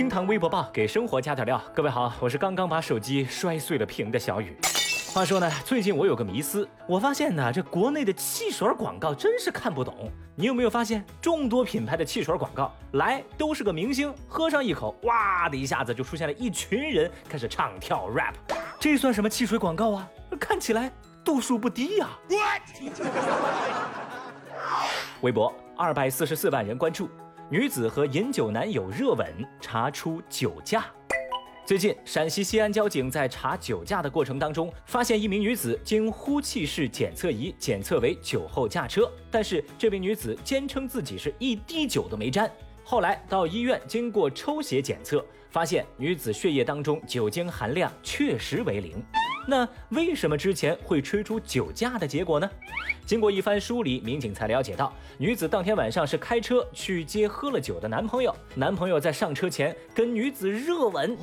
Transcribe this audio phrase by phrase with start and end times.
[0.00, 1.62] 厅堂微博报，给生活加点料。
[1.74, 4.56] 各位好，我是刚刚把手机摔碎了屏的小雨。
[5.12, 10.10] 话说呢，最近我有个迷思，我发现呢，这国内的汽水广告真是看不懂。
[10.34, 18.32] 你有没有发现，众多品牌的汽水广告来都是个明星，喝上一口，哇的一下子就出现了一群人开始唱跳 rap，
[18.78, 20.08] 这算什么汽水广告啊？
[20.40, 20.90] 看起来
[21.22, 22.08] 度数不低呀。
[25.20, 27.06] 微博二百四十四万人关注，
[27.52, 29.26] 女子和饮酒男友热吻，
[29.60, 30.86] 查出酒驾。
[31.66, 42.48] 最近，陕西西安交警在查酒驾的过程当中，发现一名女子经呼气式检测仪检测为酒后驾车，但是这名女子坚称自己是一滴酒都没沾。
[42.84, 49.02] 后来到医院经过抽血检测，发现女子血液当中酒精含量确实为零。
[49.46, 52.48] 那为什么之前会吹出酒驾的结果呢？
[53.06, 61.16] 经过一番梳理，民警才了解到，女子当天晚上是开车去接喝了酒的男朋友，男朋友在上车前跟女子热吻。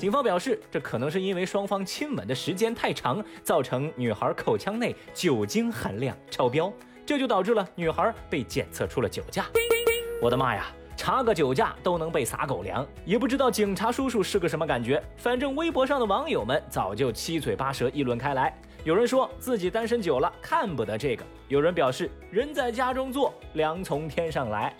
[0.00, 6.72] 警方表示，这可能是因为双方亲吻的时间太长，造成女孩口腔内酒精含量超标，
[7.04, 9.44] 这就导致了女孩被检测出了酒驾。
[10.22, 10.72] 我的妈呀！
[10.96, 15.02] 查个酒驾都能被撒狗粮，也不知道警察叔叔是个什么感觉。
[15.16, 18.56] 反正微博上的网友们早就七嘴八舌议论开来。
[18.84, 24.74] 有人说自己单身久了看不得这个，有人表示人在家中坐，粮从天上来。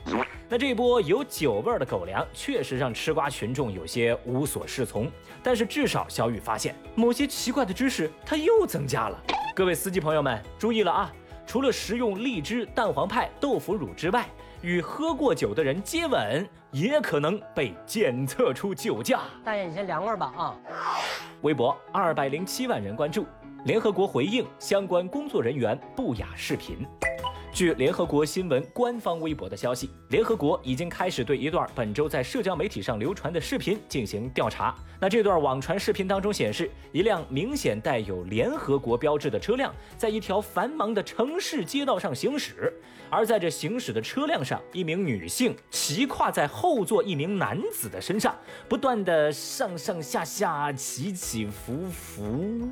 [0.48, 5.10] 那这波有酒味儿的狗粮确实让吃瓜群众有些无所适从。
[5.42, 9.18] 但是至少小雨发现某些奇怪的知识它又增加了。
[9.54, 11.12] 各位司机朋友们注意了啊！
[11.46, 14.26] 除了食用荔枝、蛋黄派、豆腐乳之外，
[14.64, 19.20] 与喝过酒的人接吻也可能被检测出酒驾。
[19.44, 20.56] 大爷，你先凉快吧啊！
[21.42, 23.26] 微博二百零七万人关注，
[23.66, 26.78] 联合国回应相关工作人员不雅视频。
[27.54, 34.74] 据联合国新闻官方微博的消息，联合国已经开始对一段本周在社交媒体上流传的视频进行调查。
[35.00, 42.74] 那这段网传视频当中显示，一辆明显带有联合国标志的车辆在一条繁忙的城市街道上行驶，
[43.08, 48.34] 而在这行驶的车辆上，一名女性骑跨在后座一名男子的身上，
[48.68, 52.68] 不断的上上下下起起伏伏。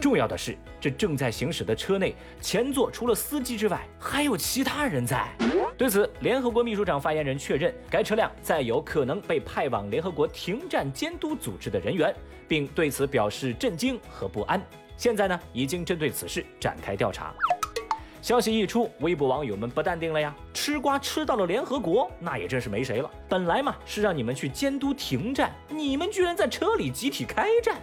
[0.00, 5.28] 重要的是，这正在行驶的车内前座除了司机之外，还还有其他人在。
[5.76, 12.14] 对此，联合国秘书长发言人确认，该车辆载有可能被派往联合国停战监督组织的人员，
[12.46, 14.62] 并对此表示震惊和不安。
[14.96, 17.34] 现在呢，已经针对此事展开调查。
[18.22, 20.32] 消息一出，微博网友们不淡定了呀！
[20.52, 23.10] 吃瓜吃到了联合国，那也真是没谁了。
[23.28, 27.82] 本来嘛，是让你们去监督停战，你们居然在车里集体开战，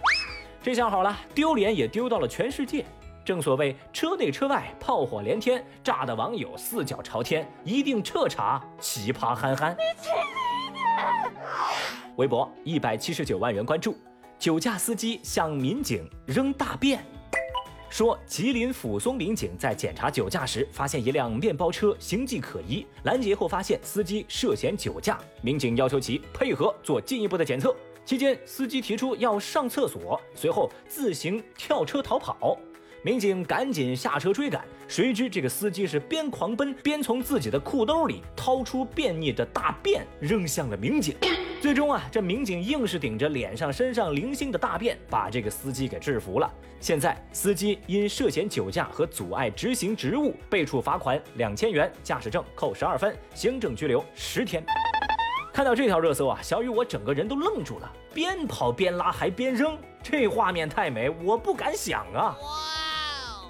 [0.62, 2.86] 这下好了，丢脸也丢到了全世界。
[3.24, 9.76] 正所谓车内车外炮火连天，炸的网友四脚朝天，一定彻查奇葩憨憨。
[9.76, 10.82] 你轻一点。
[12.16, 13.96] 微博一百七十九万人关注，
[14.38, 17.04] 酒驾司机向民警扔大便，
[17.88, 27.74] 说吉林抚松民警在检查酒驾时，发现一辆面包车形迹可疑，拦截后发现司机涉嫌酒驾，民警要求其配合做进一步的检测。
[28.04, 32.58] 期间，司机提出要上厕所，随后自行跳车逃跑。
[33.04, 41.16] 民警赶紧下车追赶，谁知这个司机是边狂奔边从自己的裤兜里掏出便溺的大便扔向了民警。
[41.60, 46.48] 最终啊，这民警硬是顶着脸上、身上零星的大便，把这个司机给制服了。
[46.78, 54.64] 现在，司机因涉嫌酒驾和阻碍执行职务，被处罚款两千元，驾驶证扣十二分，行政拘留十天。
[55.52, 62.36] 看到这条热搜啊，小雨我整个人都愣住了，边跑边拉还边扔，这画面太美，我不敢想啊。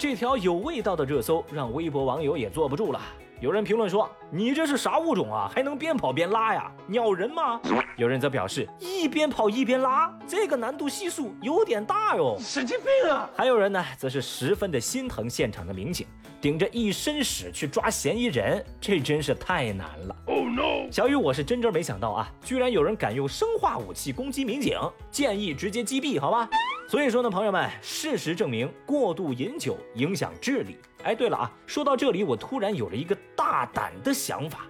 [0.03, 2.99] 这条有味道的热搜让微博网友也坐不住了。
[3.43, 5.51] 有人评论说：“你这是啥物种啊？
[5.53, 6.71] 还能边跑边拉呀？
[6.87, 7.59] 鸟人吗？”
[7.97, 16.07] 有人则表示：“一边跑一边拉，这个难度系数有点大哟，神经病啊！”还有人呢，则是十分的心疼现场的民警，
[16.39, 20.15] 顶着一身屎去抓嫌疑人，这真是太难了。
[20.27, 20.89] Oh no！
[20.89, 24.79] 小雨，我是真真没想到啊，居然有人敢用生化武器攻击民警，
[25.11, 26.49] 建议直接击毙，好吧？
[26.87, 30.77] 所以说呢，朋友们，事实证明过度饮酒影响智力。
[31.03, 34.65] 哎，对了啊，说到这里，我突然有了一个大胆的想法，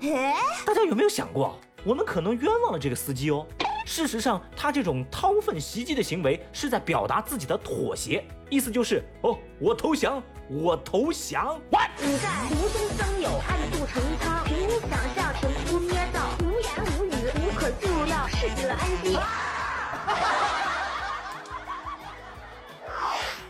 [0.65, 3.45] 大家有没有想过，我们可能冤枉了这个司机哦？
[3.85, 11.61] 事实上，他这种掏粪袭击的行为是在表达自己的妥协，意思就是哦，我投降，我投降。
[11.97, 19.19] 你在无中生有，暗度陈仓，凭空想象，凭空捏造，无言无语，无可救药，逝者安息。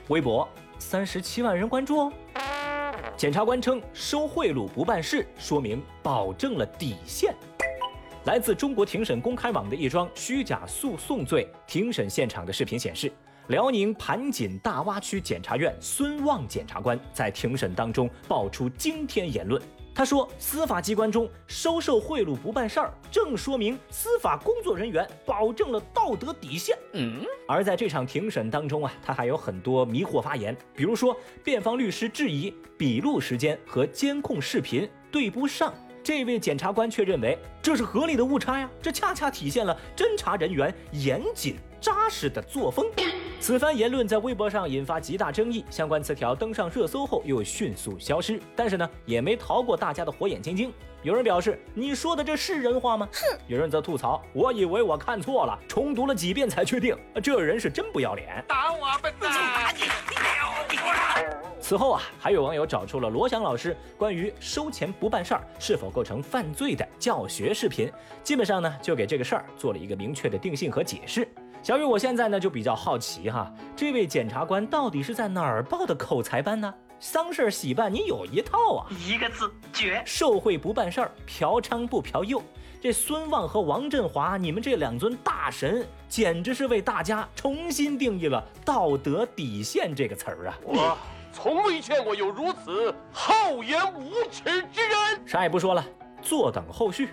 [0.10, 0.50] 微博
[0.80, 2.14] 三十七万人关注哦。
[3.24, 7.34] 检察官称收贿赂不办事，说明保证了底线。
[8.26, 13.10] 来自中国庭审公开网的一桩虚假诉讼罪庭审现场的视频显示，
[13.48, 19.62] 辽宁盘锦大洼区检察院孙旺检察官在庭审当中爆出惊天言论。
[19.96, 26.76] 他说，司法机关中收受贿赂不办事儿，正说明司法工作人员保证了道德底线。
[26.94, 35.74] 嗯，而在这场庭审当中啊，他还有很多迷惑发言，比如说，辩方律师质疑笔录时间和监控视频对不上。
[36.04, 42.86] 这位检察官却认为这是合理的误差呀，这恰恰体现了侦查人员严谨扎实的作风。
[43.44, 50.72] 此番言论在微博上引发极大争议，相关词条登上热搜后又迅速消失，但是呢，也没逃过大家的火眼金睛。
[51.02, 53.38] 有人表示：“你说的这是人话吗？”哼。
[53.48, 59.76] 有人则吐槽：“我以为我看错了，重读了几遍才确定，这人是真不要脸。”打我笨蛋！
[61.60, 67.92] 此后啊，还有网友找出了罗翔老师关于收钱不办事儿是否构成犯罪的教学视频，
[68.24, 71.28] 基本上呢就给这个事儿做了一个明确的定性和解释。
[71.64, 76.74] 小雨，我现在呢就比较好奇哈，这位检察官到底是在哪儿报的口才班呢？
[77.00, 80.04] 丧事喜办你有一套啊，一个字绝。
[80.06, 82.44] 受贿不办事儿，嫖娼不嫖幼，
[82.82, 90.60] 这孙旺和王振华，你们这两尊大神，简直是为大家重新定义了道德底线这个词儿啊！
[90.66, 90.98] 我。
[91.32, 95.26] 从未见过有如此厚颜无耻之人。
[95.26, 95.84] 啥也不说了，
[96.22, 97.10] 坐等后续。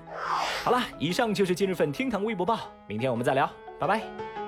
[0.63, 3.49] 好了，以上就是今日份厅堂微博报，明天我们再聊，
[3.79, 4.40] 拜拜。